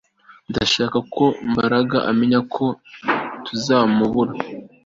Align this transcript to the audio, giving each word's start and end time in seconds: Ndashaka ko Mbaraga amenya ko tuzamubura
Ndashaka 0.49 0.97
ko 1.15 1.23
Mbaraga 1.51 1.97
amenya 2.11 2.39
ko 2.53 2.65
tuzamubura 3.45 4.33